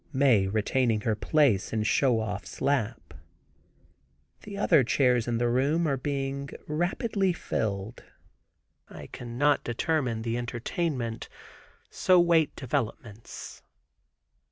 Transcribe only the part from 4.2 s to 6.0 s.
The other chairs in the room are